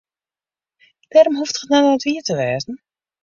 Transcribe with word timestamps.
Dêrom 1.11 1.35
hoecht 1.37 1.57
it 1.59 1.69
noch 1.71 1.85
net 1.93 2.05
wier 2.05 2.23
te 2.27 2.33
wêzen. 2.39 2.75